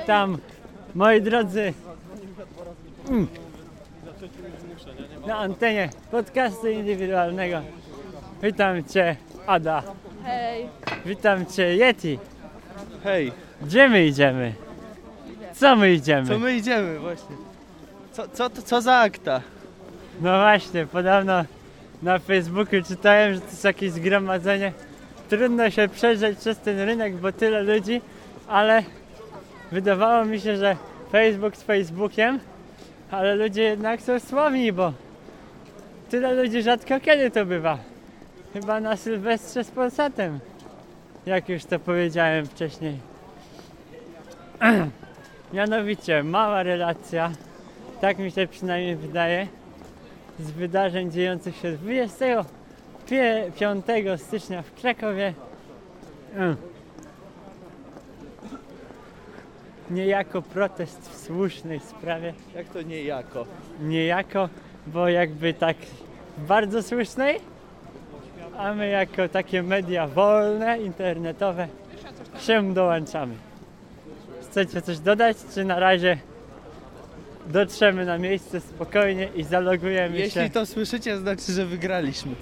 Witam, 0.00 0.38
moi 0.94 1.22
drodzy. 1.22 1.72
Mm. 3.08 3.26
Na 5.26 5.38
antenie 5.38 5.88
podcastu 6.10 6.68
indywidualnego. 6.68 7.60
Witam 8.42 8.84
Cię, 8.84 9.16
Ada. 9.46 9.82
Hej, 10.24 10.68
Witam 11.06 11.46
Cię, 11.46 11.76
Yeti. 11.76 12.18
Hej, 13.04 13.32
Gdzie 13.62 13.88
my 13.88 14.06
idziemy? 14.06 14.54
Co 15.54 15.76
my 15.76 15.92
idziemy? 15.92 16.28
co 16.28 16.38
my 16.38 16.56
idziemy 16.56 16.98
właśnie? 16.98 17.36
Co, 18.12 18.28
co, 18.28 18.50
to, 18.50 18.62
co 18.62 18.80
za 18.80 18.94
akta? 18.96 19.40
No 20.20 20.38
właśnie, 20.38 20.86
podobno 20.86 21.44
na 22.02 22.18
Facebooku 22.18 22.82
czytałem, 22.88 23.34
że 23.34 23.40
to 23.40 23.46
jest 23.46 23.64
jakieś 23.64 23.90
zgromadzenie. 23.92 24.72
Trudno 25.28 25.70
się 25.70 25.88
przejrzeć 25.88 26.38
przez 26.38 26.58
ten 26.58 26.80
rynek, 26.80 27.16
bo 27.16 27.32
tyle 27.32 27.62
ludzi, 27.62 28.00
ale 28.48 28.82
wydawało 29.72 30.24
mi 30.24 30.40
się, 30.40 30.56
że 30.56 30.76
Facebook 31.12 31.56
z 31.56 31.62
Facebookiem, 31.62 32.40
ale 33.10 33.34
ludzie 33.34 33.62
jednak 33.62 34.02
są 34.02 34.20
sławni, 34.20 34.72
bo 34.72 34.92
tyle 36.10 36.34
ludzi 36.34 36.62
rzadko 36.62 37.00
kiedy 37.00 37.30
to 37.30 37.46
bywa. 37.46 37.78
Chyba 38.52 38.80
na 38.80 38.96
Sylwestrze 38.96 39.64
z 39.64 39.70
Polsatem, 39.70 40.40
jak 41.26 41.48
już 41.48 41.64
to 41.64 41.78
powiedziałem 41.78 42.46
wcześniej. 42.46 42.98
Mianowicie, 45.52 46.22
mała 46.22 46.62
relacja, 46.62 47.30
tak 48.00 48.18
mi 48.18 48.30
się 48.30 48.46
przynajmniej 48.46 48.96
wydaje, 48.96 49.46
z 50.40 50.50
wydarzeń 50.50 51.10
dziejących 51.10 51.56
się 51.56 51.72
25 51.72 53.84
stycznia 54.16 54.62
w 54.62 54.74
Krakowie. 54.74 55.34
Niejako 59.90 60.42
protest 60.42 61.10
w 61.10 61.26
słusznej 61.26 61.80
sprawie. 61.80 62.34
Jak 62.54 62.68
to 62.68 62.82
niejako? 62.82 63.46
Niejako, 63.82 64.48
bo 64.86 65.08
jakby 65.08 65.54
tak 65.54 65.76
bardzo 66.38 66.82
słusznej, 66.82 67.40
a 68.58 68.74
my 68.74 68.88
jako 68.88 69.28
takie 69.28 69.62
media 69.62 70.06
wolne, 70.06 70.78
internetowe 70.78 71.68
się 72.40 72.74
dołączamy. 72.74 73.34
Chcecie 74.42 74.82
coś 74.82 74.98
dodać, 74.98 75.36
czy 75.54 75.64
na 75.64 75.80
razie 75.80 76.18
dotrzemy 77.46 78.04
na 78.06 78.18
miejsce 78.18 78.60
spokojnie 78.60 79.28
i 79.34 79.44
zalogujemy 79.44 80.16
się? 80.16 80.22
Jeśli 80.22 80.50
to 80.50 80.66
słyszycie, 80.66 81.18
znaczy, 81.18 81.52
że 81.52 81.66
wygraliśmy. 81.66 82.32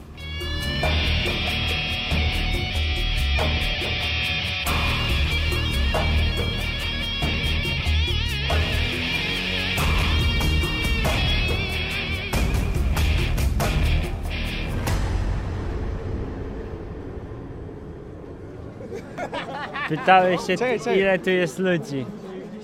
Pytałeś 19.88 20.40
się, 20.40 20.56
Czekaj, 20.56 20.78
czekaj. 20.78 20.98
ile 20.98 21.18
tu 21.18 21.30
jest 21.30 21.58
ludzi. 21.58 22.06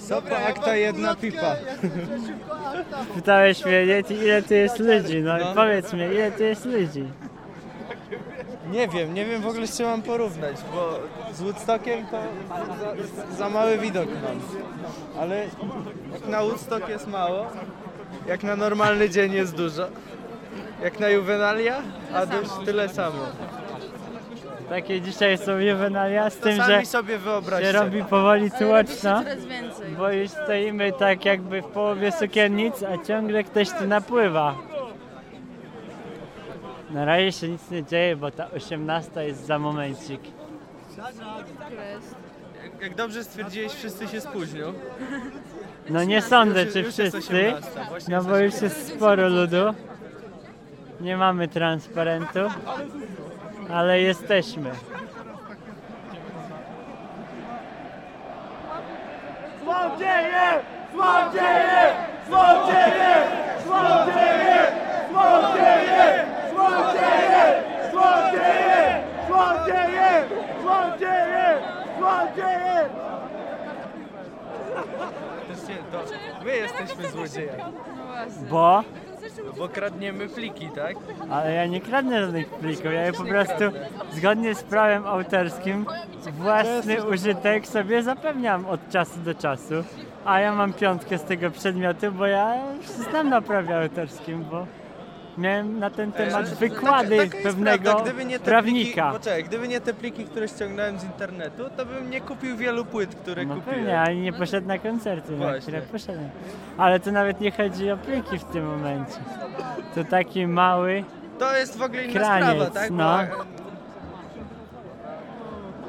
Dobra, 0.09 0.37
akta 0.49 0.77
jedna 0.77 1.15
pipa. 1.17 1.57
Pytałeś 3.15 3.65
mnie, 3.65 3.73
Yeti, 3.73 4.15
ile 4.15 4.43
tu 4.43 4.55
jest 4.55 4.79
ludzi. 4.79 5.23
No, 5.23 5.37
No. 5.39 5.53
i 5.53 5.55
powiedz 5.55 5.93
mi, 5.93 6.01
ile 6.01 6.33
tu 6.33 6.43
jest 6.43 6.65
ludzi. 6.65 7.05
Nie 8.71 8.89
wiem, 8.89 9.15
nie 9.15 9.25
wiem 9.25 9.43
w 9.43 9.47
ogóle 9.47 9.67
z 9.67 9.77
czym 9.77 9.87
mam 9.87 10.03
porównać, 10.03 10.57
bo 10.75 10.99
z 11.35 11.43
Woodstockiem 11.43 12.07
to 12.07 12.17
za, 13.31 13.37
za 13.37 13.49
mały 13.49 13.79
widok 13.79 14.09
mam. 14.09 14.41
Ale 15.21 15.39
jak 16.13 16.29
na 16.29 16.43
Woodstock 16.43 16.89
jest 16.89 17.07
mało, 17.07 17.47
jak 18.27 18.43
na 18.43 18.57
normalny 18.57 19.11
dzień 19.11 19.33
jest 19.33 19.55
dużo, 19.57 19.87
jak 20.83 21.01
na 21.01 21.09
Juvenalia, 21.09 21.77
a 22.15 22.27
też 22.27 22.49
tyle 22.65 22.89
samo. 22.89 23.19
Takie 24.69 25.01
dzisiaj 25.01 25.39
są 25.39 25.59
juwenalia 25.59 26.31
z 26.31 26.37
tym, 26.37 26.63
że 26.63 26.85
sobie 26.87 27.19
się 27.61 27.73
robi 27.73 28.05
powoli 28.05 28.51
tłoczno, 28.51 29.23
coraz 29.23 29.45
więcej. 29.45 29.87
bo 29.99 30.11
już 30.11 30.31
stoimy 30.31 30.93
tak 30.93 31.25
jakby 31.25 31.63
w 31.63 31.65
połowie 31.67 32.13
sukiennic, 32.13 32.83
a 32.83 33.05
ciągle 33.05 33.45
ktoś 33.45 33.71
tu 33.71 33.87
napływa. 33.87 34.55
Na 36.91 37.05
razie 37.05 37.33
się 37.33 37.49
nic 37.49 37.71
nie 37.71 37.85
dzieje, 37.85 38.17
bo 38.17 38.31
ta 38.31 38.51
18 38.51 39.25
jest 39.25 39.47
za 39.47 39.59
momencik. 39.59 40.21
Jak- 42.63 42.83
Jak 42.83 42.95
dobrze 42.95 43.25
stwierdziłeś, 43.25 43.73
wszyscy 43.73 44.09
się 44.09 44.21
spóźnią. 44.21 44.73
No 45.91 46.05
nie 46.05 46.23
sądzę, 46.23 46.67
czy 46.67 46.81
już 46.81 46.99
jest 46.99 47.17
wszyscy, 47.17 47.35
18, 47.55 47.71
właśnie 47.89 48.17
no 48.17 48.25
bo 48.25 48.39
już 48.39 48.63
jest 48.63 48.89
sporo 48.97 49.29
ludu. 49.29 49.75
Nie 51.01 51.17
mamy 51.17 51.49
transparentu, 51.49 52.39
ale 53.73 54.01
jesteśmy. 54.01 54.71
Złodzieje! 59.63 60.47
Złodzieje! 60.93 61.83
Złodzieje! 62.29 63.15
Złodzieje! 63.67 64.57
Złodzieje! 65.11 66.25
Złodzieje! 66.53 67.45
Złodzieje! 67.91 69.05
Złodzieje! 69.29 70.29
Złodzieje! 70.63 71.59
Złodzieje! 71.99 72.89
My 76.45 76.57
jesteśmy 76.57 77.09
złodziejami, 77.11 77.63
No. 77.63 78.47
Bo? 78.51 78.83
Bo 79.59 79.69
kradniemy 79.69 80.29
pliki, 80.29 80.69
tak? 80.75 80.97
Ale 81.31 81.53
ja 81.53 81.67
nie 81.67 81.81
kradnę 81.81 82.21
żadnych 82.21 82.49
plików, 82.49 82.85
ja 82.85 83.07
je 83.07 83.13
po 83.13 83.25
prostu 83.25 83.65
zgodnie 84.13 84.55
z 84.55 84.63
prawem 84.63 85.07
autorskim 85.07 85.87
własny 86.33 87.07
użytek 87.07 87.67
sobie 87.67 88.03
zapewniam 88.03 88.67
od 88.67 88.91
czasu 88.91 89.21
do 89.21 89.35
czasu. 89.35 89.75
A 90.25 90.41
ja 90.41 90.55
mam 90.55 90.73
piątkę 90.73 91.19
z 91.19 91.23
tego 91.25 91.51
przedmiotu, 91.51 92.13
bo 92.13 92.27
ja 92.27 92.55
znam 92.87 93.29
na 93.29 93.41
prawie 93.43 93.83
autorskim, 93.83 94.45
bo 94.51 94.67
miałem 95.39 95.79
na 95.79 95.91
ten 95.91 96.13
temat 96.13 96.49
wykłady 96.55 97.17
Taka- 97.17 97.31
taka 97.31 97.43
pewnego 97.43 97.91
prawda. 97.93 98.13
Prawnika. 98.45 99.03
Pliki, 99.11 99.19
poczekaj, 99.19 99.45
gdyby 99.45 99.69
nie 99.69 99.81
te 99.81 99.95
pliki, 99.95 100.25
które 100.25 100.49
ściągnąłem 100.49 100.99
z 100.99 101.05
internetu, 101.05 101.65
to 101.77 101.87
bym 101.87 102.11
nie 102.11 102.21
kupił 102.21 102.57
wielu 102.57 102.85
płyt, 102.85 103.15
które 103.15 103.45
No 103.45 103.55
kupiłem. 103.55 103.79
pewnie, 103.79 104.01
ale 104.01 104.15
nie 104.17 104.33
poszedł 104.33 104.69
na 104.69 104.79
koncerty, 104.79 105.37
na 105.37 105.59
które 105.59 105.83
poszedłem. 105.83 106.29
Ale 106.79 107.01
to 107.01 107.13
nawet 107.13 107.41
nie 107.41 107.51
chodzi 107.51 107.91
o 107.91 107.97
pliki 107.97 108.39
w 108.39 108.45
tym 108.45 108.67
momencie. 108.67 109.17
To 109.95 110.05
taki 110.05 110.47
mały, 110.47 111.05
To 111.39 111.57
jest 111.57 111.79
w 111.79 111.83
ogóle 111.83 112.05
inna 112.05 112.13
Kraniec, 112.21 112.49
sprawa, 112.51 112.71
tak? 112.71 112.91
no. 112.91 113.19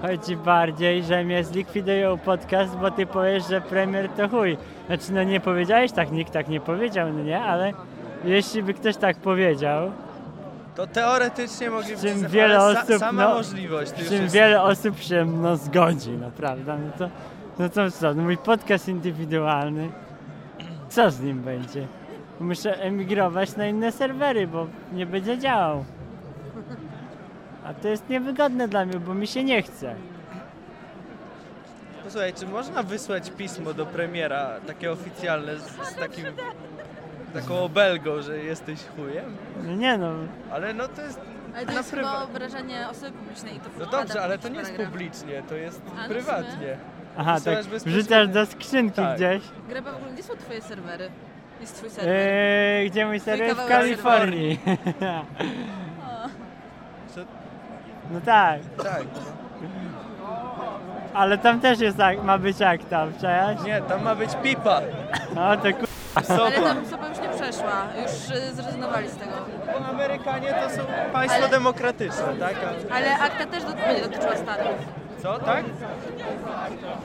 Chodzi 0.02 0.36
bardziej, 0.36 1.04
że 1.04 1.24
mnie 1.24 1.44
zlikwidują 1.44 2.18
podcast, 2.18 2.76
bo 2.76 2.92
ty 2.92 3.06
powiesz, 3.06 3.48
że 3.50 3.62
premier 3.62 4.10
to 4.10 4.30
chuj. 4.30 4.58
Znaczy, 4.88 5.14
no 5.14 5.24
nie 5.24 5.40
powiedziałeś 5.40 5.92
tak, 5.92 6.12
nikt 6.12 6.34
tak 6.34 6.48
nie 6.48 6.60
powiedział, 6.62 7.14
no 7.14 7.24
nie, 7.24 7.42
ale 7.42 7.74
jeśli 8.26 8.64
by 8.64 8.74
ktoś 8.74 8.98
tak 8.98 9.18
powiedział, 9.18 9.92
to 10.76 10.88
teoretycznie 10.88 11.70
mogliby... 11.70 12.02
czym 12.02 12.28
wiele 12.28 12.64
osób, 12.64 12.98
sama 13.00 13.28
no, 13.28 13.34
możliwość. 13.34 14.00
już 14.00 14.08
czym 14.10 14.22
jest- 14.22 14.36
wiele 14.36 14.62
osób 14.62 15.00
się 15.00 15.26
no, 15.26 15.58
zgodzi, 15.58 16.20
prawda, 16.38 16.78
no 16.78 16.92
to, 16.98 17.10
no 17.60 17.70
to 17.70 17.92
co, 17.92 18.14
no 18.14 18.24
mój 18.24 18.38
podcast 18.38 18.88
indywidualny, 18.88 19.90
co 20.90 21.12
z 21.12 21.22
nim 21.22 21.42
będzie? 21.42 21.88
Muszę 22.40 22.82
emigrować 22.82 23.56
na 23.56 23.68
inne 23.68 23.92
serwery, 23.92 24.48
bo 24.48 24.68
nie 24.94 25.06
będzie 25.06 25.38
działał. 25.38 25.86
A 27.66 27.74
to 27.74 27.88
jest 27.88 28.10
niewygodne 28.10 28.68
dla 28.68 28.86
mnie, 28.86 29.00
bo 29.00 29.14
mi 29.14 29.28
się 29.28 29.44
nie 29.44 29.62
chce. 29.62 29.96
Posłuchaj, 32.04 32.34
czy 32.34 32.48
można 32.48 32.84
wysłać 32.84 33.32
pismo 33.32 33.74
do 33.74 33.86
premiera, 33.86 34.50
takie 34.68 34.92
oficjalne, 34.92 35.60
z, 35.60 35.64
z 35.64 35.96
takim... 35.96 36.26
Taką 37.42 37.60
obelgą, 37.64 38.22
że 38.22 38.38
jesteś 38.38 38.80
chujem? 38.96 39.38
Nie 39.78 39.98
no, 39.98 40.12
Ale 40.52 40.74
no 40.74 40.88
to 40.88 41.02
jest... 41.02 41.20
Ale 41.56 41.66
to 41.66 41.72
na 41.72 41.78
jest 41.78 41.92
prywa- 41.92 41.96
chyba 42.12 42.24
obrażenie 42.24 42.90
osoby 42.90 43.12
publicznej 43.12 43.56
i 43.56 43.60
to 43.60 43.66
No 43.80 43.86
wpada 43.86 44.04
dobrze, 44.04 44.22
ale 44.22 44.38
to 44.38 44.50
nie 44.50 44.56
jest 44.60 44.72
paragraf. 44.72 44.92
publicznie, 44.92 45.44
to 45.50 45.56
jest 45.56 45.82
A, 45.94 45.98
no 45.98 46.04
w 46.04 46.08
prywatnie. 46.08 46.78
Aha, 47.18 47.36
tak. 47.46 47.56
Bezpośrednio. 47.56 47.92
Wrzucasz 47.92 48.28
do 48.28 48.46
skrzynki 48.46 48.96
Tak. 48.96 49.16
gdzieś. 49.16 49.44
Greba 49.70 49.92
w 49.92 49.96
ogóle, 49.96 50.12
gdzie 50.14 50.24
są 50.24 50.34
twoje 50.36 50.62
serwery? 50.62 51.10
Jest 51.62 51.76
twój 51.76 51.90
serwer. 51.90 52.16
Eee, 52.18 52.90
gdzie 52.92 53.06
mój 53.06 53.20
serwer? 53.20 53.48
W 53.54 53.58
kawałek 53.58 53.70
Kalifornii. 53.80 54.60
Co? 57.16 57.22
No 58.12 58.22
tak, 58.26 58.60
Tak. 58.84 59.02
ale 61.14 61.38
tam 61.38 61.60
też 61.62 61.80
jest 61.80 61.98
tak, 61.98 62.24
ma 62.24 62.38
być 62.38 62.62
akta, 62.62 63.08
przecież. 63.12 63.66
Nie, 63.66 63.82
tam 63.82 64.04
ma 64.04 64.16
być 64.16 64.30
pipa. 64.44 64.82
No 65.36 65.58
to 65.58 65.64
ku... 65.74 65.86
Ale 66.16 66.26
Sopa. 66.26 66.52
tam 66.62 66.86
przeszła. 67.56 67.88
Już 68.02 68.38
y, 68.52 68.54
zrezygnowali 68.56 69.10
z 69.10 69.16
tego. 69.18 69.32
Bo 69.80 69.86
Amerykanie 69.86 70.54
to 70.54 70.70
są 70.70 70.82
państwo 71.14 71.40
Ale- 71.42 71.50
demokratyczne, 71.50 72.34
tak? 72.40 72.54
A- 72.92 72.96
Ale 72.96 73.20
akta 73.20 73.46
też 73.46 73.64
będzie 73.64 74.02
dotyczyła 74.10 74.36
Stanów. 74.36 74.76
Co, 75.24 75.40
tak? 75.40 75.66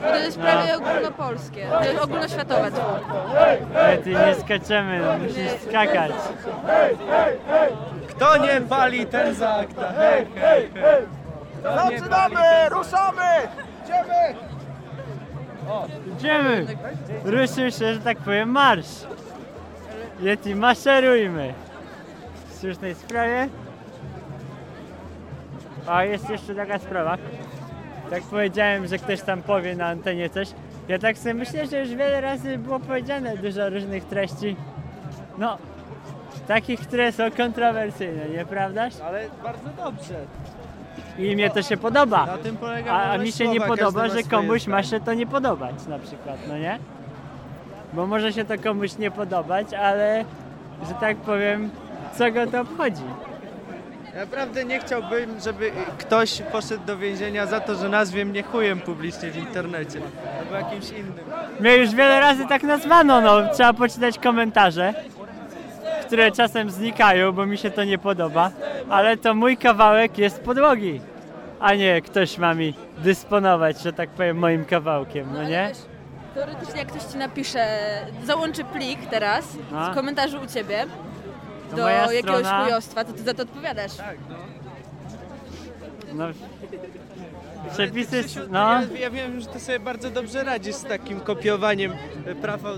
Bo 0.01 0.07
to 0.07 0.15
jest 0.15 0.39
prawie 0.39 0.75
ogólnopolskie, 0.77 1.67
to 1.71 1.83
jest 1.83 2.01
ogólnoświatowe. 2.03 2.71
Ale 3.75 3.97
ty 3.97 4.09
nie 4.09 4.35
skaczemy, 4.35 4.99
no 4.99 5.17
musisz 5.17 5.61
skakać. 5.69 6.11
Kto 8.09 8.37
nie 8.37 8.61
pali, 8.61 9.05
ten 9.05 9.35
za 9.35 9.55
akta. 9.55 9.91
Hej, 9.97 10.27
hej, 10.41 10.71
hej. 10.73 11.03
Kto 11.59 11.89
nie 11.89 12.01
pali, 12.01 12.35
ten 12.35 12.43
za- 12.43 12.69
ruszamy! 12.69 13.21
Idziemy! 13.83 14.35
Idziemy! 16.17 16.65
Ruszył 17.25 17.71
się, 17.71 17.93
że 17.93 17.99
tak 17.99 18.17
powiem, 18.17 18.49
marsz! 18.49 19.05
Yeti, 20.21 20.55
maszerujmy! 20.55 21.53
W 22.49 22.53
słusznej 22.59 22.95
sprawie. 22.95 23.47
A 25.87 26.03
jest 26.03 26.29
jeszcze 26.29 26.55
taka 26.55 26.79
sprawa. 26.79 27.17
Tak 28.09 28.23
powiedziałem, 28.23 28.87
że 28.87 28.97
ktoś 28.97 29.21
tam 29.21 29.41
powie 29.43 29.75
na 29.75 29.85
antenie 29.85 30.29
coś. 30.29 30.47
Ja 30.87 30.99
tak 30.99 31.17
sobie 31.17 31.33
myślę, 31.33 31.67
że 31.67 31.79
już 31.79 31.89
wiele 31.89 32.21
razy 32.21 32.57
było 32.57 32.79
powiedziane 32.79 33.37
dużo 33.37 33.69
różnych 33.69 34.05
treści. 34.05 34.55
No, 35.37 35.57
takich, 36.47 36.79
które 36.79 37.11
są 37.11 37.31
kontrowersyjne, 37.31 38.29
nieprawdaż? 38.29 38.93
Ale 39.05 39.25
bardzo 39.43 39.69
dobrze. 39.77 40.15
I 41.17 41.35
mnie 41.35 41.49
to 41.49 41.61
się 41.61 41.77
podoba. 41.77 42.25
Na 42.25 42.37
tym 42.37 42.57
polega 42.57 42.91
A, 42.93 43.17
mi 43.17 43.31
się 43.31 43.47
nie 43.47 43.61
podoba, 43.61 44.09
że 44.09 44.23
komuś 44.23 44.67
ma 44.67 44.83
się 44.83 44.99
to 44.99 45.13
nie 45.13 45.27
podobać 45.27 45.87
na 45.87 45.99
przykład, 45.99 46.37
no 46.47 46.57
nie? 46.57 46.79
Bo 47.93 48.07
może 48.07 48.33
się 48.33 48.45
to 48.45 48.53
komuś 48.63 48.97
nie 48.97 49.11
podobać, 49.11 49.73
ale 49.73 50.25
że 50.87 50.93
tak 50.93 51.17
powiem, 51.17 51.69
co 52.17 52.31
go 52.31 52.47
to 52.47 52.61
obchodzi? 52.61 53.03
Naprawdę 54.15 54.65
nie 54.65 54.79
chciałbym, 54.79 55.39
żeby 55.39 55.71
ktoś 55.97 56.41
poszedł 56.41 56.85
do 56.85 56.97
więzienia 56.97 57.45
za 57.45 57.59
to, 57.59 57.75
że 57.75 57.89
nazwie 57.89 58.25
mnie 58.25 58.43
chujem 58.43 58.79
publicznie 58.79 59.31
w 59.31 59.37
internecie. 59.37 60.01
Albo 60.39 60.55
jakimś 60.55 60.89
innym. 60.89 61.13
Mnie 61.59 61.77
już 61.77 61.95
wiele 61.95 62.19
razy 62.19 62.47
tak 62.47 62.63
nazwano, 62.63 63.21
no 63.21 63.53
trzeba 63.53 63.73
poczytać 63.73 64.19
komentarze, 64.19 64.93
które 66.05 66.31
czasem 66.31 66.69
znikają, 66.69 67.31
bo 67.31 67.45
mi 67.45 67.57
się 67.57 67.71
to 67.71 67.83
nie 67.83 67.97
podoba, 67.97 68.51
ale 68.89 69.17
to 69.17 69.33
mój 69.33 69.57
kawałek 69.57 70.17
jest 70.17 70.41
podłogi, 70.41 71.01
a 71.59 71.73
nie 71.75 72.01
ktoś 72.01 72.37
ma 72.37 72.53
mi 72.53 72.73
dysponować, 72.97 73.81
że 73.81 73.93
tak 73.93 74.09
powiem, 74.09 74.37
moim 74.37 74.65
kawałkiem, 74.65 75.27
no 75.33 75.43
nie? 75.43 75.71
Teoretycznie 76.33 76.79
jak 76.79 76.87
ktoś 76.87 77.03
ci 77.03 77.17
napisze, 77.17 77.65
załączy 78.25 78.63
plik 78.63 79.05
teraz 79.09 79.45
A? 79.75 79.91
z 79.91 79.95
komentarzy 79.95 80.39
u 80.39 80.45
ciebie 80.47 80.85
do 81.75 81.89
jakiegoś 81.89 82.45
strona- 82.45 82.63
chujostwa, 82.63 83.03
to 83.05 83.13
ty 83.13 83.23
za 83.23 83.33
to 83.33 83.43
odpowiadasz. 83.43 83.91
No, 86.13 86.25
przepisy, 87.73 88.23
Krzysiu, 88.23 88.39
no... 88.49 88.59
ja, 88.59 88.81
ja 88.99 89.09
wiem, 89.09 89.39
że 89.41 89.47
ty 89.47 89.59
sobie 89.59 89.79
bardzo 89.79 90.09
dobrze 90.09 90.43
radzisz 90.43 90.75
z 90.75 90.83
takim 90.83 91.19
kopiowaniem 91.19 91.91
e, 92.25 92.35
praw 92.35 92.65
e, 92.65 92.77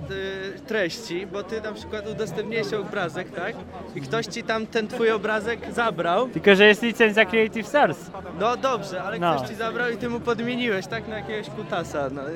treści, 0.68 1.28
bo 1.28 1.44
ty 1.44 1.62
na 1.62 1.72
przykład 1.72 2.08
udostępniłeś 2.08 2.74
obrazek, 2.74 3.32
tak? 3.32 3.56
I 3.96 4.02
ktoś 4.02 4.26
ci 4.26 4.44
tam 4.44 4.68
ten 4.68 4.88
twój 4.88 5.12
obrazek 5.12 5.60
zabrał. 5.74 6.30
Tylko, 6.30 6.56
że 6.56 6.66
jest 6.66 6.82
licencja 6.82 7.26
Creative 7.26 7.68
Source. 7.68 8.12
No 8.40 8.58
dobrze, 8.58 9.04
ale 9.04 9.20
No. 9.20 9.36
ktoś 9.36 9.50
ci 9.50 9.56
zabrał 9.56 9.90
i 9.90 9.98
ty 9.98 10.10
mu 10.10 10.20
podmieniłeś, 10.20 10.88
tak? 10.88 11.08
Na 11.08 11.18
jakiegoś 11.18 11.50
kutasa. 11.50 12.10
No. 12.12 12.22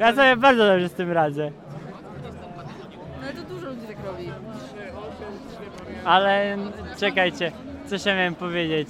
Ja 0.00 0.14
sobie 0.14 0.36
bardzo 0.36 0.66
dobrze 0.66 0.88
z 0.88 0.92
tym 0.92 1.12
radzę. 1.12 1.50
No 3.20 3.26
ale 3.28 3.32
to 3.32 3.42
dużo 3.42 3.66
ludzi 3.66 3.86
tak 3.86 3.96
robi. 4.06 4.30
Ale 6.04 6.56
czekajcie, 7.00 7.52
coś 7.86 8.06
ja 8.06 8.14
miałem 8.16 8.34
powiedzieć. 8.34 8.88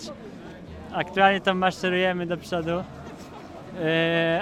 Aktualnie 0.95 1.41
to 1.41 1.55
maszerujemy 1.55 2.27
do 2.27 2.37
przodu. 2.37 2.71
Yy, 2.71 2.83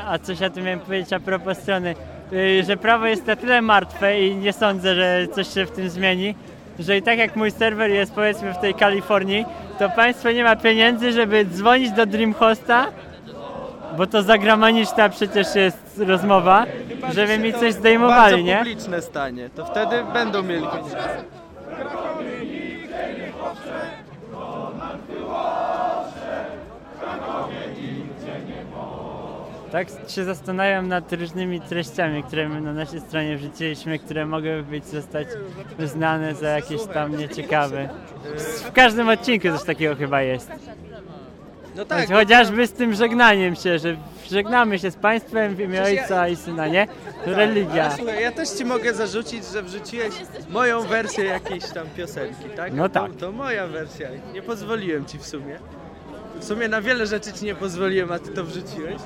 a 0.08 0.18
coś 0.18 0.40
ja 0.40 0.50
tu 0.50 0.60
miałem 0.60 0.80
powiedzieć 0.80 1.12
a 1.12 1.20
propos 1.20 1.58
strony, 1.58 1.94
yy, 2.32 2.64
że 2.64 2.76
prawo 2.76 3.06
jest 3.06 3.26
na 3.26 3.36
tyle 3.36 3.62
martwe 3.62 4.20
i 4.20 4.36
nie 4.36 4.52
sądzę, 4.52 4.94
że 4.94 5.26
coś 5.34 5.54
się 5.54 5.66
w 5.66 5.70
tym 5.70 5.90
zmieni, 5.90 6.34
że 6.78 6.96
i 6.96 7.02
tak 7.02 7.18
jak 7.18 7.36
mój 7.36 7.50
serwer 7.50 7.90
jest 7.90 8.14
powiedzmy 8.14 8.54
w 8.54 8.58
tej 8.58 8.74
Kalifornii, 8.74 9.44
to 9.78 9.90
państwo 9.90 10.30
nie 10.30 10.44
ma 10.44 10.56
pieniędzy, 10.56 11.12
żeby 11.12 11.44
dzwonić 11.44 11.92
do 11.92 12.06
Dreamhosta, 12.06 12.86
bo 13.96 14.06
to 14.06 14.22
zagraniczna 14.22 15.08
przecież 15.08 15.54
jest 15.54 16.00
rozmowa, 16.06 16.66
żeby 17.14 17.38
mi 17.38 17.52
coś 17.52 17.74
zdejmowali, 17.74 18.44
nie? 18.44 18.56
publiczne 18.56 19.02
stanie, 19.02 19.50
to 19.56 19.64
wtedy 19.64 20.04
będą 20.12 20.42
mieli 20.42 20.66
pieniądze. 20.66 21.39
Tak 29.72 29.88
się 30.08 30.24
zastanawiam 30.24 30.88
nad 30.88 31.12
różnymi 31.12 31.60
treściami, 31.60 32.22
które 32.22 32.48
my 32.48 32.60
na 32.60 32.72
naszej 32.72 33.00
stronie 33.00 33.36
wrzuciliśmy, 33.36 33.98
które 33.98 34.26
mogłyby 34.26 34.62
być 34.62 34.86
zostać 34.86 35.28
uznane 35.84 36.34
za 36.34 36.48
jakieś 36.48 36.84
tam 36.84 37.16
nieciekawe. 37.16 37.88
W 38.64 38.72
każdym 38.72 39.08
odcinku 39.08 39.48
coś 39.48 39.64
takiego 39.64 39.96
chyba 39.96 40.22
jest. 40.22 40.50
No 41.76 41.84
tak, 41.84 42.08
Chociażby 42.08 42.66
z 42.66 42.72
tym 42.72 42.94
żegnaniem 42.94 43.56
się, 43.56 43.78
że 43.78 43.96
żegnamy 44.30 44.78
się 44.78 44.90
z 44.90 44.96
Państwem 44.96 45.54
w 45.54 45.60
imię 45.60 45.82
Ojca 45.82 46.28
i 46.28 46.36
Syna, 46.36 46.66
nie? 46.68 46.86
To 47.24 47.34
religia. 47.34 47.90
Słuchaj, 47.90 48.22
ja 48.22 48.32
też 48.32 48.48
ci 48.48 48.64
mogę 48.64 48.94
zarzucić, 48.94 49.44
że 49.44 49.62
wrzuciłeś 49.62 50.14
moją 50.48 50.80
wersję 50.82 51.24
jakiejś 51.24 51.64
tam 51.70 51.86
piosenki, 51.96 52.44
tak? 52.56 52.72
No 52.74 52.88
To- 52.88 53.00
tak. 53.00 53.16
To, 53.16 53.32
moja 53.32 53.66
wersja. 53.66 54.08
Nie 54.34 54.42
pozwoliłem 54.42 55.06
ci 55.06 55.18
w 55.18 55.26
sumie. 55.26 55.58
W 56.40 56.44
sumie 56.44 56.68
na 56.68 56.80
wiele 56.80 57.06
rzeczy 57.06 57.32
ci 57.32 57.44
nie 57.44 57.54
pozwoliłem, 57.54 58.12
a 58.12 58.18
ty 58.18 58.30
to 58.30 58.44
wrzuciłeś. 58.44 58.96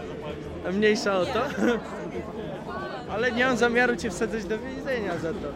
A 0.68 0.72
mniejsza 0.72 1.16
o 1.18 1.26
to. 1.26 1.40
Ale 3.12 3.32
nie 3.32 3.46
mam 3.46 3.56
zamiaru 3.56 3.96
cię 3.96 4.10
wsadzać 4.10 4.44
do 4.44 4.58
więzienia 4.58 5.18
za 5.18 5.28
to. 5.32 5.48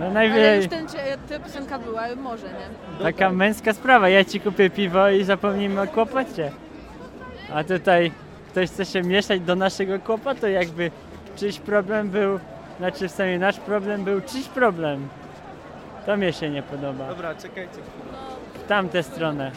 No 0.00 0.04
Ale 0.04 0.14
najwyżej 0.14 0.56
już 0.56 0.68
ten, 0.68 0.86
ta 1.28 1.38
piosenka 1.38 1.78
była, 1.78 2.02
może, 2.16 2.46
nie? 2.46 3.04
taka 3.04 3.30
męska 3.30 3.72
sprawa. 3.72 4.08
Ja 4.08 4.24
Ci 4.24 4.40
kupię 4.40 4.70
piwo 4.70 5.10
i 5.10 5.24
zapomnimy 5.24 5.80
o 5.80 5.86
kłopocie. 5.86 6.52
A 7.54 7.64
tutaj 7.64 8.12
ktoś 8.50 8.70
chce 8.70 8.84
się 8.84 9.02
mieszać 9.02 9.40
do 9.40 9.56
naszego 9.56 9.98
kłopotu, 9.98 10.48
jakby 10.48 10.90
czyjś 11.36 11.58
problem 11.58 12.08
był, 12.08 12.40
znaczy 12.78 13.08
w 13.08 13.12
sumie 13.12 13.38
nasz 13.38 13.60
problem 13.60 14.04
był 14.04 14.20
czyjś 14.20 14.48
problem. 14.48 15.08
To 16.06 16.16
mnie 16.16 16.32
się 16.32 16.50
nie 16.50 16.62
podoba. 16.62 17.08
Dobra, 17.08 17.34
czekajcie. 17.34 17.78
W 18.54 18.68
tamtę 18.68 19.02
stronę. 19.02 19.50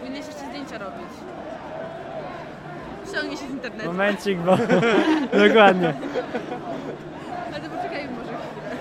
Powinieneś 0.00 0.26
jeszcze 0.26 0.46
zdjęcia 0.46 0.78
robić. 0.78 1.08
Ściągnie 3.08 3.30
się 3.30 3.38
z 3.50 3.52
internetu. 3.52 3.86
Momencik, 3.86 4.38
bo 4.38 4.56
dokładnie. 5.48 5.94
Ale 7.52 7.60
to 7.60 7.70
poczekaj 7.76 8.08
może 8.08 8.32
chwilę. 8.32 8.76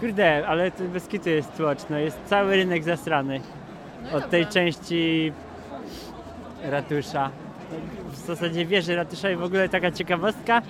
Kurde, 0.00 0.46
ale 0.48 0.70
to 0.70 0.84
bez 0.84 1.08
kitu 1.08 1.28
jest 1.28 1.56
tłoczno. 1.56 1.98
Jest 1.98 2.18
cały 2.26 2.56
rynek 2.56 2.84
zasrany. 2.84 3.40
No 4.12 4.18
Od 4.18 4.30
tej 4.30 4.42
dobra. 4.44 4.52
części 4.54 5.32
ratusza. 6.64 7.30
W 8.12 8.16
zasadzie 8.16 8.66
wieży 8.66 8.96
ratusza 8.96 9.30
i 9.30 9.36
w 9.36 9.42
ogóle 9.42 9.68
taka 9.68 9.90
ciekawostka. 9.90 10.62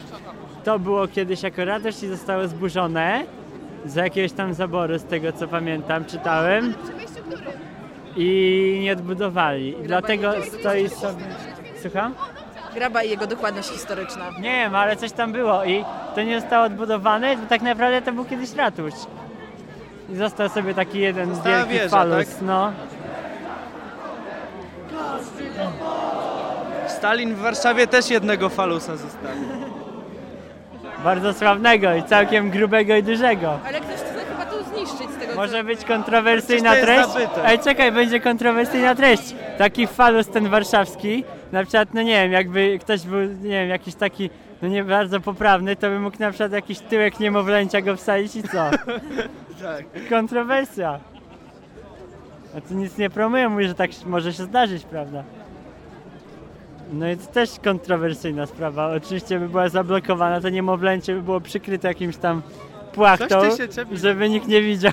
To 0.65 0.79
było 0.79 1.09
kiedyś 1.09 1.43
jako 1.43 1.65
ratusz 1.65 2.03
i 2.03 2.09
zostało 2.09 2.49
zburzone 2.49 3.25
z 3.85 3.95
jakiegoś 3.95 4.33
tam 4.33 4.55
zaboru, 4.55 4.99
z 4.99 5.05
tego 5.05 5.33
co 5.33 5.49
pamiętam, 5.49 6.05
czytałem. 6.05 6.75
I 8.17 8.79
nie 8.83 8.93
odbudowali. 8.93 9.69
I 9.69 9.83
dlatego 9.83 10.33
stoi 10.61 10.89
sobie... 10.89 11.25
Słucham? 11.83 12.15
Graba 12.75 13.03
i 13.03 13.11
jego 13.11 13.27
dokładność 13.27 13.69
historyczna. 13.69 14.31
Nie 14.31 14.43
wiem, 14.51 14.75
ale 14.75 14.97
coś 14.97 15.13
tam 15.13 15.33
było 15.33 15.65
i 15.65 15.85
to 16.15 16.23
nie 16.23 16.41
zostało 16.41 16.65
odbudowane, 16.65 17.37
bo 17.37 17.47
tak 17.47 17.63
naprawdę 17.63 18.03
to 18.03 18.13
był 18.13 18.25
kiedyś 18.25 18.55
ratusz. 18.55 18.95
I 20.13 20.17
został 20.17 20.49
sobie 20.49 20.75
taki 20.75 20.99
jeden 20.99 21.35
Została 21.35 21.57
wielki 21.57 21.73
wieża, 21.73 21.89
falus, 21.89 22.29
tak? 22.29 22.43
no. 22.43 22.73
Stalin 26.89 27.35
w 27.35 27.39
Warszawie 27.39 27.87
też 27.87 28.11
jednego 28.11 28.49
falusa 28.49 28.97
zostawił. 28.97 29.49
Bardzo 31.05 31.33
sławnego 31.35 31.95
i 31.95 32.03
całkiem 32.03 32.51
grubego 32.51 32.97
i 32.97 33.03
dużego. 33.03 33.59
Ale 33.67 33.81
ktoś 33.81 33.95
chce 33.95 34.25
chyba 34.31 34.47
to 34.47 34.57
zniszczyć 34.87 35.11
z 35.11 35.19
tego 35.21 35.35
Może 35.35 35.59
co... 35.59 35.65
być 35.65 35.85
kontrowersyjna 35.85 36.77
treść? 36.77 37.09
Ej, 37.45 37.59
czekaj, 37.59 37.93
będzie 37.93 38.21
kontrowersyjna 38.21 38.95
treść. 38.95 39.35
Taki 39.59 39.87
falus 39.87 40.29
ten 40.29 40.49
warszawski, 40.49 41.25
na 41.53 41.63
przykład, 41.63 41.95
no 41.95 42.03
nie 42.03 42.23
wiem, 42.23 42.33
jakby 42.33 42.79
ktoś 42.79 43.03
był, 43.03 43.21
nie 43.21 43.51
wiem, 43.51 43.69
jakiś 43.69 43.95
taki, 43.95 44.31
no 44.63 44.69
nie 44.69 44.85
bardzo 44.85 45.21
poprawny, 45.21 45.77
to 45.77 45.89
by 45.89 46.01
mógł 46.01 46.17
na 46.19 46.31
przykład 46.31 46.53
jakiś 46.53 46.79
tyłek 46.79 47.21
niemowlęcia 47.21 47.81
go 47.81 47.97
wsadzić 47.97 48.37
i 48.37 48.43
co? 48.43 48.71
Tak. 49.63 50.09
Kontrowersja. 50.11 51.01
A 52.57 52.61
tu 52.61 52.75
nic 52.75 52.99
nie 52.99 53.11
promuję, 53.11 53.49
mówię, 53.49 53.69
że 53.69 53.75
tak 53.75 53.91
może 54.07 54.33
się 54.33 54.43
zdarzyć, 54.43 54.85
prawda? 54.85 55.25
No 56.93 57.11
i 57.11 57.17
to 57.17 57.27
też 57.27 57.51
kontrowersyjna 57.65 58.47
sprawa. 58.47 58.87
Oczywiście 58.97 59.39
by 59.39 59.49
była 59.49 59.69
zablokowana, 59.69 60.41
to 60.41 60.49
niemowlęcie 60.49 61.15
by 61.15 61.23
było 61.23 61.41
przykryte 61.41 61.89
jakimś 61.89 62.17
tam 62.17 62.43
płachtą, 62.95 63.41
żeby 63.93 64.31
nikt 64.31 64.49
nie 64.49 64.63
widział. 64.63 64.93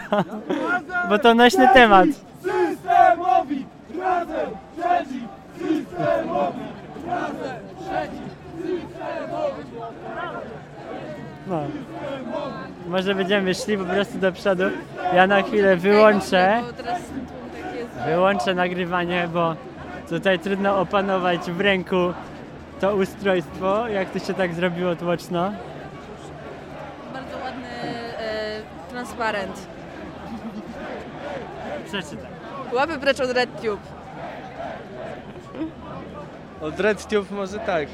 Bo 1.10 1.20
to 1.20 1.34
nośny 1.34 1.70
temat. 1.74 2.08
Systemowi! 2.42 3.66
Razem! 4.00 4.50
Przeciw! 4.78 5.24
Systemowi! 5.58 6.60
No. 11.48 11.62
Może 12.88 13.16
będziemy 13.16 13.54
szli 13.54 13.78
po 13.78 13.86
prostu 13.86 14.18
do 14.18 14.32
przodu. 14.32 14.64
Ja 15.14 15.28
na 15.28 15.42
chwilę 15.42 15.76
wyłączę, 15.76 16.62
wyłączę 18.06 18.56
nagrywanie, 18.56 19.30
bo 19.34 19.56
tutaj 20.10 20.40
trudno 20.40 20.80
opanować 20.80 21.40
w 21.52 21.62
ręku 21.62 22.14
to 22.82 22.96
ustrojstwo, 22.96 23.88
jak 23.88 24.10
to 24.10 24.20
się 24.20 24.34
tak 24.34 24.54
zrobiło 24.54 24.96
tłoczno. 24.96 25.52
Transparent. 29.20 29.68
Przeczytaj. 31.86 32.32
Łapy 32.74 33.00
precz 33.00 33.20
od 33.20 33.32
RedTube. 33.32 33.82
Od 36.62 36.80
RedTube 36.80 37.32
może 37.32 37.60
tak. 37.60 37.88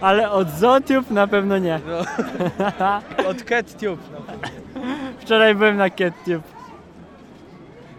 Ale 0.00 0.30
od 0.30 0.50
Zotube 0.50 1.14
na 1.14 1.26
pewno 1.26 1.58
nie. 1.58 1.80
No. 1.86 1.98
Od 3.30 3.42
CatTube. 3.42 4.00
No. 4.12 4.18
Wczoraj 5.18 5.54
byłem 5.54 5.76
na 5.76 5.90
CatTube. 5.90 6.42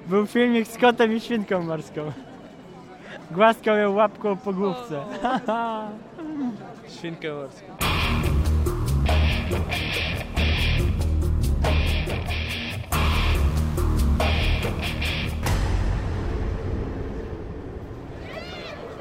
Był 0.07 0.27
filmik 0.27 0.67
z 0.67 0.77
kotem 0.77 1.15
i 1.15 1.19
świnką 1.19 1.63
morską. 1.63 2.11
Głaskał 3.31 3.77
ją 3.77 3.91
łapką 3.91 4.37
po 4.37 4.53
główce. 4.53 5.03
Świnkę 6.99 7.33
morską. 7.33 7.94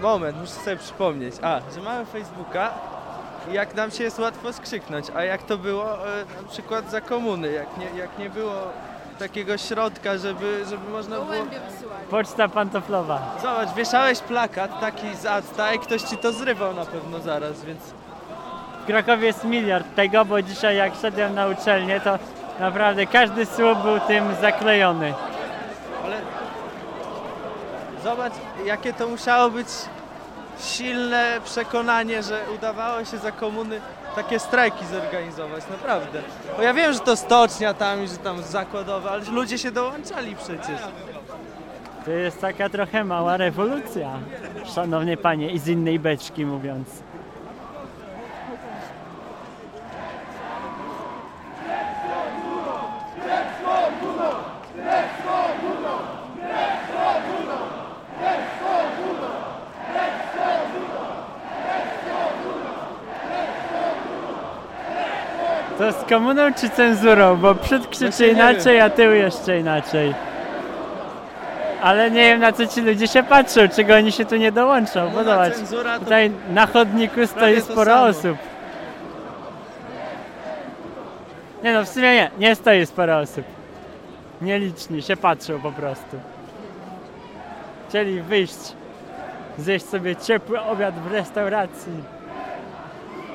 Moment, 0.04 0.40
muszę 0.40 0.52
sobie 0.52 0.76
przypomnieć. 0.76 1.34
A, 1.42 1.60
że 1.74 1.82
mamy 1.82 2.06
Facebooka 2.06 2.70
i 3.50 3.52
jak 3.54 3.74
nam 3.74 3.90
się 3.90 4.04
jest 4.04 4.18
łatwo 4.18 4.52
skrzyknąć, 4.52 5.06
a 5.14 5.24
jak 5.24 5.42
to 5.42 5.58
było 5.58 6.08
e, 6.08 6.24
na 6.42 6.48
przykład 6.48 6.90
za 6.90 7.00
komuny, 7.00 7.52
jak 7.52 7.76
nie, 7.76 8.00
jak 8.00 8.18
nie 8.18 8.30
było 8.30 8.54
takiego 9.18 9.58
środka, 9.58 10.18
żeby, 10.18 10.64
żeby 10.70 10.88
można 10.90 11.16
było... 11.16 11.26
Gołębie. 11.26 11.60
Poczta 12.10 12.48
pantoflowa. 12.48 13.36
Zobacz, 13.42 13.74
wieszałeś 13.76 14.20
plakat 14.20 14.80
taki 14.80 15.16
z 15.16 15.26
Acta 15.26 15.74
i 15.74 15.78
ktoś 15.78 16.02
ci 16.02 16.16
to 16.16 16.32
zrywał 16.32 16.74
na 16.74 16.86
pewno 16.86 17.20
zaraz, 17.20 17.64
więc... 17.64 17.80
W 18.82 18.86
Krakowie 18.86 19.26
jest 19.26 19.44
miliard 19.44 19.86
tego, 19.96 20.24
bo 20.24 20.42
dzisiaj 20.42 20.76
jak 20.76 20.94
szedłem 20.94 21.34
na 21.34 21.46
uczelnię, 21.46 22.00
to 22.00 22.18
naprawdę 22.60 23.06
każdy 23.06 23.46
słup 23.46 23.78
był 23.82 24.00
tym 24.00 24.24
zaklejony. 24.40 25.14
Ale 26.04 26.16
zobacz, 28.04 28.32
jakie 28.64 28.92
to 28.92 29.08
musiało 29.08 29.50
być 29.50 29.68
silne 30.58 31.40
przekonanie, 31.44 32.22
że 32.22 32.40
udawało 32.54 33.04
się 33.04 33.18
za 33.18 33.32
komuny 33.32 33.80
takie 34.14 34.38
strajki 34.38 34.86
zorganizować, 34.86 35.64
naprawdę. 35.70 36.22
Bo 36.56 36.62
ja 36.62 36.74
wiem, 36.74 36.92
że 36.92 37.00
to 37.00 37.16
stocznia 37.16 37.74
tam 37.74 38.04
i 38.04 38.08
że 38.08 38.16
tam 38.16 38.42
zakładowe, 38.42 39.10
ale 39.10 39.24
ludzie 39.24 39.58
się 39.58 39.70
dołączali 39.70 40.36
przecież. 40.36 40.80
To 42.04 42.10
jest 42.10 42.40
taka 42.40 42.68
trochę 42.68 43.04
mała 43.04 43.36
rewolucja, 43.36 44.10
szanownie 44.74 45.16
panie, 45.16 45.50
i 45.50 45.58
z 45.58 45.68
innej 45.68 45.98
beczki 45.98 46.46
mówiąc. 46.46 46.88
To 65.84 65.92
z 65.92 66.04
komuną 66.08 66.54
czy 66.54 66.70
cenzurą? 66.70 67.36
Bo 67.36 67.54
przód 67.54 67.86
krzyczy 67.86 68.08
Właśnie 68.08 68.26
nie 68.26 68.32
inaczej, 68.32 68.80
a 68.80 68.90
tył 68.90 69.12
jeszcze 69.12 69.58
inaczej. 69.58 70.14
Ale 71.82 72.10
nie 72.10 72.22
wiem 72.22 72.40
na 72.40 72.52
co 72.52 72.66
ci 72.66 72.80
ludzie 72.80 73.08
się 73.08 73.22
patrzą, 73.22 73.60
czego 73.76 73.94
oni 73.94 74.12
się 74.12 74.24
tu 74.24 74.36
nie 74.36 74.52
dołączą. 74.52 75.10
Bo 75.10 75.16
No, 75.16 75.24
zobacz, 75.24 75.54
cenzura 75.54 75.94
to 75.98 76.04
tutaj 76.04 76.30
na 76.50 76.66
chodniku 76.66 77.26
stoi 77.26 77.60
sporo 77.60 77.92
samo. 77.92 78.06
osób. 78.06 78.36
Nie 81.62 81.72
no, 81.72 81.84
w 81.84 81.88
sumie 81.88 82.14
nie, 82.14 82.30
nie 82.38 82.54
stoi 82.54 82.86
sporo 82.86 83.18
osób. 83.18 83.44
Nieliczni, 84.40 85.02
się 85.02 85.16
patrzą 85.16 85.60
po 85.60 85.72
prostu. 85.72 86.16
Chcieli 87.88 88.20
wyjść, 88.20 88.58
zjeść 89.58 89.88
sobie 89.88 90.16
ciepły 90.16 90.60
obiad 90.60 90.94
w 90.94 91.12
restauracji. 91.12 91.92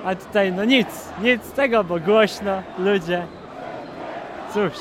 A 0.06 0.16
tutaj 0.16 0.52
no 0.52 0.66
nic, 0.66 0.88
nic 1.22 1.44
z 1.44 1.52
tego, 1.52 1.84
bo 1.84 2.00
głośno, 2.00 2.62
ludzie. 2.78 3.28
Cóż. 4.54 4.74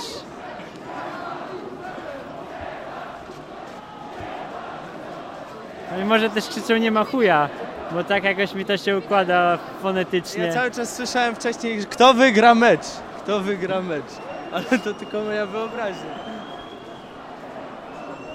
No 5.92 5.98
i 6.02 6.04
może 6.04 6.30
też 6.30 6.48
krzyczą 6.48 6.76
nie 6.76 6.90
ma 6.90 7.04
chuja, 7.04 7.48
bo 7.92 8.04
tak 8.04 8.24
jakoś 8.24 8.54
mi 8.54 8.64
to 8.64 8.76
się 8.76 8.98
układa 8.98 9.58
fonetycznie. 9.82 10.44
Ja 10.44 10.52
cały 10.52 10.70
czas 10.70 10.96
słyszałem 10.96 11.34
wcześniej, 11.34 11.86
kto 11.86 12.14
wygra 12.14 12.54
mecz, 12.54 12.86
kto 13.18 13.40
wygra 13.40 13.80
mecz. 13.80 14.12
Ale 14.52 14.64
to 14.78 14.94
tylko 14.94 15.20
moja 15.24 15.46
wyobraźnia. 15.46 16.18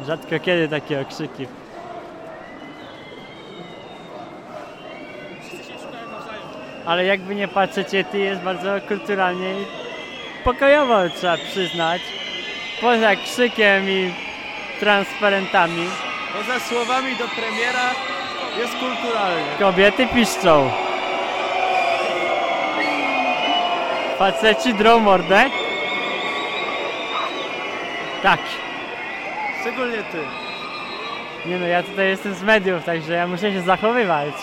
Rzadko 0.05 0.39
kiedy 0.39 0.67
takie 0.67 1.01
okrzyki. 1.01 1.47
Ale 6.85 7.05
jakby 7.05 7.35
nie 7.35 7.47
patrzeć, 7.47 7.93
Yeti 7.93 8.19
jest 8.19 8.41
bardzo 8.41 8.69
kulturalnie 8.87 9.51
i 9.51 9.65
pokojowo, 10.43 10.95
trzeba 11.17 11.37
przyznać. 11.37 12.01
Poza 12.81 13.15
krzykiem 13.15 13.89
i 13.89 14.13
transparentami, 14.79 15.85
Poza 16.37 16.59
słowami 16.59 17.15
do 17.15 17.27
premiera 17.27 17.89
jest 18.59 18.73
kulturalnie. 18.73 19.45
kobiety 19.59 20.07
piszczą. 20.07 20.71
Faceci 24.17 24.73
drą 24.73 24.99
mordę. 24.99 25.43
Tak. 28.23 28.39
Szczególnie 29.61 29.97
ty. 29.97 30.17
Nie 31.45 31.57
no, 31.57 31.67
ja 31.67 31.83
tutaj 31.83 32.07
jestem 32.07 32.33
z 32.33 32.43
mediów, 32.43 32.83
także 32.83 33.13
ja 33.13 33.27
muszę 33.27 33.51
się 33.51 33.61
zachowywać. 33.61 34.33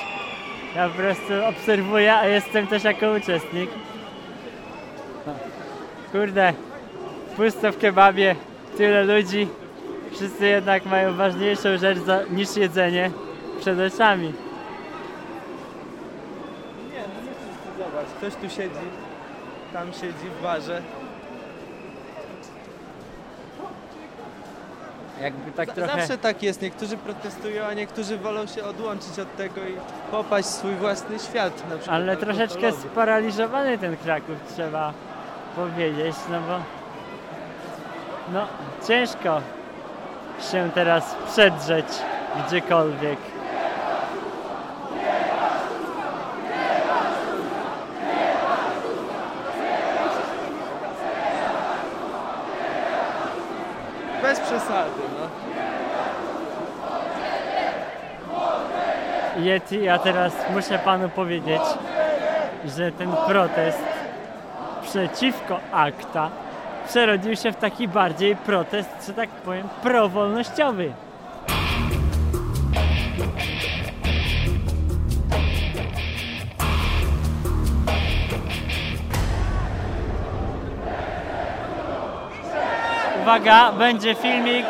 Ja 0.77 0.89
po 0.89 0.95
prostu 0.95 1.45
obserwuję, 1.49 2.15
a 2.15 2.27
jestem 2.27 2.67
też 2.67 2.85
jako 2.85 3.13
uczestnik. 3.13 3.71
Kurde, 6.13 6.53
pusto 7.37 7.73
w 7.73 7.79
kebabie, 7.79 8.37
tyle 8.77 9.05
ludzi. 9.05 9.49
Wszyscy 10.13 10.47
jednak 10.47 10.87
mają 10.87 11.17
ważniejszą 11.17 11.79
rzecz 11.79 11.99
za, 11.99 12.23
niż 12.31 12.57
jedzenie 12.57 13.11
przed 13.61 13.95
oczami. 13.95 14.27
Nie, 14.27 14.33
no 17.01 17.23
nie 17.23 17.33
wszyscy, 17.35 17.79
zobacz. 17.79 18.07
Ktoś 18.17 18.35
tu 18.35 18.57
siedzi, 18.57 18.87
tam 19.73 19.93
siedzi 19.93 20.29
w 20.39 20.43
barze. 20.43 20.83
Jakby 25.23 25.53
tak 25.53 25.73
trochę... 25.73 25.97
Zawsze 25.97 26.19
tak 26.19 26.43
jest, 26.43 26.63
niektórzy 26.63 26.97
protestują, 26.97 27.65
a 27.65 27.75
niektórzy 27.75 28.19
wolą 28.19 28.47
się 28.47 28.65
odłączyć 28.65 29.19
od 29.19 29.37
tego 29.37 29.61
i 29.61 29.77
popaść 30.11 30.49
w 30.49 30.51
swój 30.51 30.75
własny 30.75 31.19
świat. 31.19 31.71
Na 31.71 31.77
przykład 31.77 31.89
Ale 31.89 32.17
troszeczkę 32.17 32.73
sparaliżowany 32.73 33.79
ten 33.79 33.97
Kraków, 33.97 34.37
trzeba 34.55 34.93
powiedzieć, 35.57 36.17
no 36.31 36.41
bo 36.41 36.61
no 38.33 38.47
ciężko 38.89 39.41
się 40.51 40.71
teraz 40.75 41.17
przedrzeć 41.27 41.87
gdziekolwiek. 42.47 43.19
Bez 54.23 54.41
przesady, 54.41 55.03
no. 55.19 55.29
Yeti, 59.41 59.85
ja 59.85 59.99
teraz 59.99 60.33
muszę 60.55 60.79
panu 60.79 61.09
powiedzieć, 61.09 61.63
że 62.65 62.93
ten 62.93 63.13
protest 63.27 63.83
przeciwko 64.83 65.61
akta 65.73 66.31
przerodził 66.89 67.37
się 67.37 67.53
w 67.53 67.57
taki 67.57 67.89
bardziej 67.89 68.37
protest, 68.37 69.07
że 69.07 69.15
tak 69.15 69.29
powiem, 69.29 69.69
prowolnościowy. 69.83 70.93
uwaga, 83.31 83.73
będzie 83.73 84.15
filmik 84.15 84.67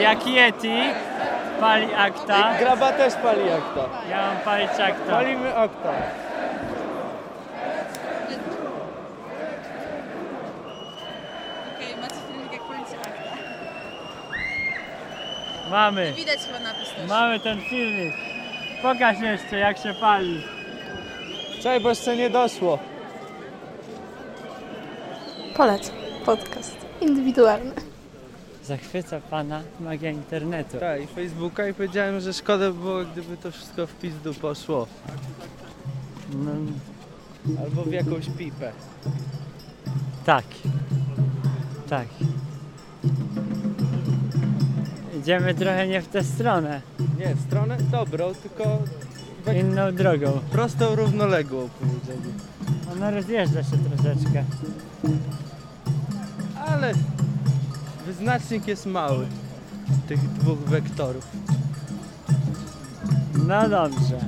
jak 0.00 0.26
Yeti 0.26 0.78
pali 1.60 1.94
akta. 1.94 2.54
Graba 2.58 2.92
też 2.92 3.14
pali 3.14 3.50
akta. 3.50 3.84
Ja 4.10 4.16
mam 4.26 4.36
palić 4.44 4.70
akta. 4.80 5.10
Palimy 5.12 5.56
akta. 5.56 5.92
Okej, 11.76 11.96
macie 12.00 12.14
filmik 12.28 12.52
jak 12.52 12.62
akta. 13.06 13.36
Mamy, 15.70 16.12
Widać 16.12 16.38
chyba 16.46 16.58
napis 16.60 16.88
też. 16.90 17.08
mamy 17.08 17.40
ten 17.40 17.60
filmik. 17.60 18.14
Pokaż 18.82 19.20
jeszcze 19.20 19.58
jak 19.58 19.78
się 19.78 19.94
pali. 20.00 20.42
Czekaj, 21.62 21.80
bo 21.80 21.88
jeszcze 21.88 22.16
nie 22.16 22.30
doszło. 22.30 22.78
Polec. 25.56 25.92
Podcast. 26.26 26.76
Indywidualny. 27.00 27.72
Zachwyca 28.66 29.20
pana 29.20 29.62
magia 29.80 30.10
internetu. 30.10 30.78
Tak, 30.80 31.02
i 31.02 31.06
Facebooka 31.06 31.68
i 31.68 31.74
powiedziałem, 31.74 32.20
że 32.20 32.32
szkoda 32.32 32.70
by 32.72 32.78
było, 32.78 33.04
gdyby 33.04 33.36
to 33.36 33.50
wszystko 33.50 33.86
w 33.86 33.94
pizdu 33.94 34.34
poszło. 34.34 34.86
No, 36.34 36.50
Albo 37.64 37.82
w 37.82 37.92
jakąś 37.92 38.26
pipę. 38.38 38.72
tak. 40.24 40.44
Tak. 41.88 42.06
Idziemy 45.20 45.54
trochę 45.54 45.86
nie 45.88 46.02
w 46.02 46.08
tę 46.08 46.24
stronę. 46.24 46.80
Nie, 47.18 47.34
w 47.34 47.40
stronę 47.40 47.76
dobrą, 47.90 48.34
tylko 48.34 48.78
we- 49.44 49.60
Inną 49.60 49.92
drogą. 49.94 50.40
prostą, 50.52 50.94
równoległą 50.94 51.68
powiedziałbym. 51.80 52.34
Ona 52.92 53.10
rozjeżdża 53.10 53.62
się 53.62 53.76
troszeczkę. 53.78 54.44
Ale 56.66 56.92
wyznacznik 58.14 58.66
jest 58.66 58.86
mały 58.86 59.26
tych 60.08 60.20
dwóch 60.20 60.58
wektorów. 60.58 61.26
No 63.48 63.68
dobrze. 63.68 64.18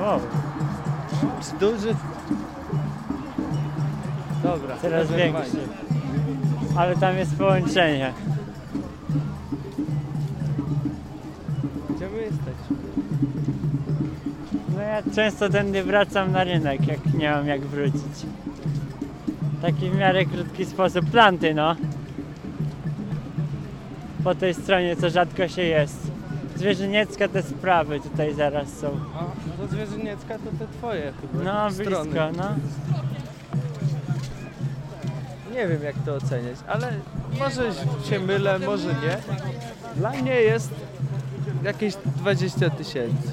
Wow, 0.00 0.20
duży? 1.60 1.94
Dobra, 4.42 4.76
teraz 4.76 5.12
większy. 5.12 5.68
Ale 6.76 6.96
tam 6.96 7.16
jest 7.16 7.36
połączenie. 7.36 8.12
Ja 14.94 15.02
często 15.14 15.48
tędy 15.48 15.82
wracam 15.82 16.32
na 16.32 16.44
rynek, 16.44 16.88
jak 16.88 17.14
nie 17.14 17.30
mam 17.30 17.46
jak 17.46 17.60
wrócić. 17.60 18.26
Taki 19.62 19.90
w 19.90 19.96
miarę 19.96 20.24
krótki 20.24 20.64
sposób. 20.64 21.10
Planty, 21.10 21.54
no. 21.54 21.76
Po 24.24 24.34
tej 24.34 24.54
stronie, 24.54 24.96
co 24.96 25.10
rzadko 25.10 25.48
się 25.48 25.62
jest. 25.62 26.10
Zwierzyniecka 26.56 27.28
te 27.28 27.42
sprawy 27.42 28.00
tutaj 28.00 28.34
zaraz 28.34 28.68
są. 28.68 29.00
A 29.18 29.62
do 29.62 29.68
Zwierzyniecka 29.68 30.34
to 30.38 30.50
te 30.58 30.72
twoje 30.78 31.12
chyba 31.20 31.44
No, 31.44 31.70
strony. 31.70 31.90
blisko, 32.10 32.32
no. 32.36 32.54
Nie 35.54 35.68
wiem 35.68 35.82
jak 35.82 35.94
to 36.06 36.14
oceniać, 36.14 36.56
ale 36.68 36.88
może 37.38 37.70
się 38.10 38.18
mylę, 38.20 38.58
może 38.58 38.88
nie. 38.88 39.16
Dla 39.96 40.10
mnie 40.10 40.32
jest 40.34 40.70
jakieś 41.64 41.94
20 42.16 42.70
tysięcy. 42.70 43.28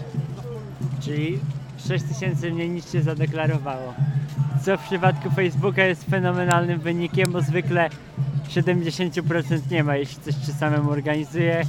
Czyli 1.01 1.39
6 1.87 2.05
tysięcy 2.05 2.51
mniej 2.51 2.69
niż 2.69 2.91
się 2.91 3.01
zadeklarowało. 3.01 3.93
Co 4.65 4.77
w 4.77 4.83
przypadku 4.83 5.29
Facebooka 5.31 5.83
jest 5.83 6.03
fenomenalnym 6.03 6.79
wynikiem, 6.79 7.31
bo 7.31 7.41
zwykle 7.41 7.89
70% 8.49 9.71
nie 9.71 9.83
ma, 9.83 9.95
jeśli 9.95 10.23
coś 10.23 10.45
się 10.45 10.53
samemu 10.53 10.91
organizuje, 10.91 11.63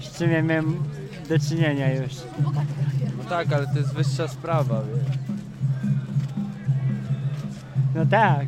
z 0.00 0.18
czym 0.18 0.30
ja 0.30 0.42
miałem 0.42 0.76
do 1.28 1.38
czynienia 1.38 1.94
już. 1.94 2.12
No 3.18 3.24
tak, 3.28 3.52
ale 3.52 3.66
to 3.66 3.78
jest 3.78 3.94
wyższa 3.94 4.28
sprawa, 4.28 4.82
wiesz. 4.82 5.18
No 7.94 8.06
tak. 8.06 8.46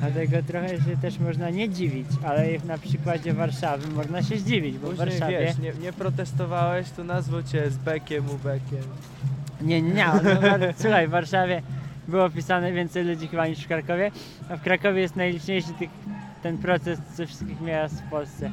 Dlatego 0.00 0.42
trochę 0.42 0.68
się 0.68 0.96
też 1.02 1.18
można 1.18 1.50
nie 1.50 1.68
dziwić, 1.68 2.06
ale 2.24 2.46
na 2.66 2.78
przykładzie 2.78 3.32
Warszawy 3.32 3.88
można 3.88 4.22
się 4.22 4.38
zdziwić, 4.38 4.78
bo 4.78 4.86
w 4.86 4.90
Później 4.90 5.08
Warszawie... 5.08 5.38
wiesz, 5.40 5.58
nie, 5.58 5.72
nie 5.82 5.92
protestowałeś, 5.92 6.90
to 6.90 7.04
nazwał 7.04 7.42
cię 7.42 7.70
z 7.70 7.76
bekiem, 7.76 8.30
ubekiem. 8.30 8.82
Nie, 9.60 9.82
nie, 9.82 10.06
no, 10.24 10.66
słuchaj, 10.78 11.08
w 11.08 11.10
Warszawie 11.10 11.62
było 12.08 12.30
pisane 12.30 12.72
więcej 12.72 13.04
ludzi 13.04 13.28
chyba 13.28 13.46
niż 13.46 13.58
w 13.64 13.68
Krakowie, 13.68 14.10
a 14.50 14.56
w 14.56 14.62
Krakowie 14.62 15.00
jest 15.00 15.16
najliczniejszy 15.16 15.72
tych, 15.78 15.90
ten 16.42 16.58
proces 16.58 16.98
ze 17.14 17.26
wszystkich 17.26 17.60
miast 17.60 18.02
w 18.02 18.10
Polsce. 18.10 18.50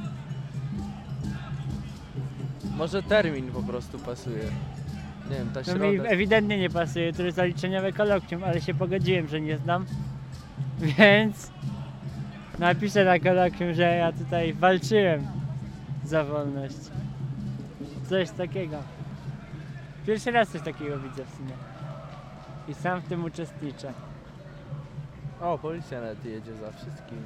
Może 2.77 3.03
termin 3.03 3.47
po 3.51 3.63
prostu 3.63 3.99
pasuje. 3.99 4.43
Nie 5.29 5.35
wiem, 5.37 5.49
ta 5.53 5.61
No 5.67 5.87
mi 5.87 5.93
środa. 5.95 6.09
ewidentnie 6.09 6.57
nie 6.57 6.69
pasuje, 6.69 7.13
to 7.13 7.23
jest 7.23 7.35
zaliczeniowe 7.35 7.91
kolokwium, 7.91 8.43
ale 8.43 8.61
się 8.61 8.73
pogodziłem, 8.73 9.27
że 9.27 9.41
nie 9.41 9.57
znam, 9.57 9.85
więc 10.97 11.51
napiszę 12.59 13.05
na 13.05 13.19
kolokwium, 13.19 13.73
że 13.73 13.83
ja 13.83 14.11
tutaj 14.11 14.53
walczyłem 14.53 15.27
za 16.05 16.23
wolność. 16.23 16.77
Coś 18.09 18.29
takiego. 18.31 18.77
Pierwszy 20.07 20.31
raz 20.31 20.49
coś 20.49 20.61
takiego 20.61 20.99
widzę 20.99 21.25
w 21.25 21.37
sumie. 21.37 21.53
I 22.67 22.73
sam 22.73 23.01
w 23.01 23.07
tym 23.07 23.23
uczestniczę. 23.23 23.93
O, 25.41 25.57
policja 25.57 26.01
nawet 26.01 26.25
jedzie 26.25 26.55
za 26.55 26.71
wszystkimi. 26.71 27.21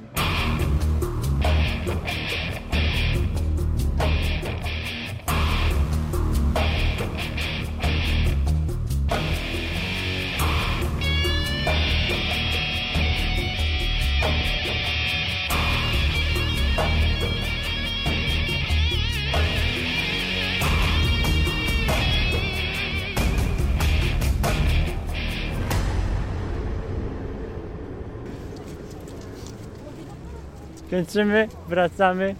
Kończymy, 30.90 31.48
wracamy 31.68 32.34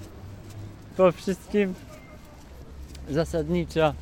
po 0.97 1.13
wszystkim. 1.13 1.75
Zasadniczo 3.11 3.95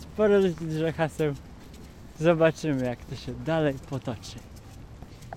sporo 0.00 0.38
ludzi, 0.38 0.54
dużo 0.60 0.92
haseł. 0.92 1.34
Zobaczymy, 2.20 2.84
jak 2.84 3.04
to 3.04 3.16
się 3.16 3.32
dalej 3.34 3.74
potoczy. 3.90 4.38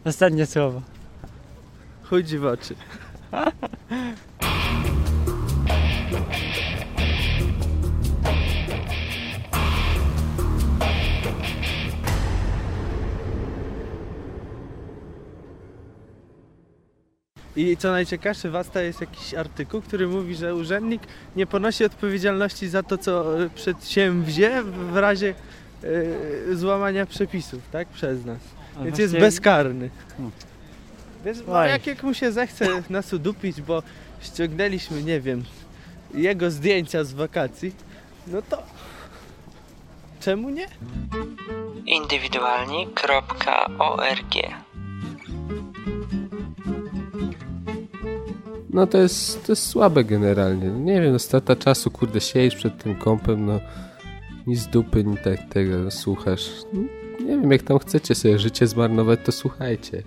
Ostatnie 0.06 0.46
słowo. 0.46 0.82
Chudzi 2.04 2.38
w 2.38 2.46
oczy. 2.46 2.76
I 17.58 17.78
co 17.78 17.92
najciekawsze, 17.92 18.50
w 18.50 18.56
Asta 18.56 18.82
jest 18.82 19.02
jakiś 19.02 19.34
artykuł, 19.34 19.82
który 19.82 20.08
mówi, 20.08 20.36
że 20.36 20.56
urzędnik 20.56 21.02
nie 21.36 21.46
ponosi 21.46 21.86
odpowiedzialności 21.86 22.68
za 22.68 22.84
to, 22.84 22.98
co 22.98 23.44
e, 23.44 23.50
przedsięwzie 23.50 24.64
w 24.64 24.98
razie 24.98 25.34
e, 25.84 26.56
złamania 26.56 27.06
przepisów, 27.06 27.62
tak? 27.72 27.88
Przez 27.88 28.26
nas. 28.26 28.40
A 28.80 28.84
Więc 28.84 29.00
jest 29.00 29.18
bezkarny. 29.18 29.90
Hmm. 30.10 30.32
Wiesz, 31.26 31.38
no, 31.48 31.66
jak, 31.66 31.88
jak 31.88 32.04
mu 32.04 32.14
się 32.14 32.32
zechce 32.32 32.84
nas 32.90 33.14
udupić, 33.14 33.62
bo 33.62 33.84
ściągnęliśmy, 34.22 35.04
nie 35.04 35.22
wiem, 35.22 35.44
jego 36.14 36.52
zdjęcia 36.52 37.04
z 37.04 37.14
wakacji, 37.14 37.72
no 38.28 38.42
to 38.42 38.64
czemu 40.20 40.50
nie? 40.50 40.68
indywidualni.org 41.86 44.36
No 48.78 48.88
to 48.88 48.98
jest, 48.98 49.46
to 49.46 49.52
jest 49.52 49.68
słabe 49.68 50.04
generalnie. 50.04 50.68
Nie 50.68 51.02
wiem, 51.02 51.12
no 51.12 51.20
strata 51.20 51.56
czasu, 51.56 51.92
kurde, 51.92 52.22
siedzisz 52.22 52.56
przed 52.56 52.84
tym 52.84 52.96
kąpem, 52.96 53.46
no 53.46 53.60
nic 54.48 54.60
z 54.60 54.68
dupy, 54.68 55.04
ni 55.04 55.18
tak 55.18 55.50
tego 55.50 55.92
słuchasz. 55.92 56.50
No, 56.74 56.82
nie 57.20 57.42
wiem, 57.42 57.52
jak 57.52 57.64
tam 57.64 57.80
chcecie 57.80 58.16
sobie 58.16 58.40
życie 58.40 58.68
zmarnować, 58.68 59.20
to 59.26 59.32
słuchajcie. 59.32 60.04